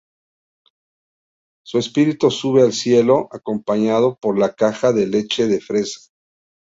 [1.63, 5.99] Su espíritu sube al cielo acompañado por la caja de leche de fresa.